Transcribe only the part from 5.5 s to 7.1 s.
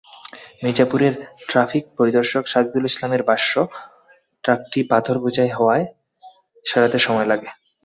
হওয়ায় সরাতে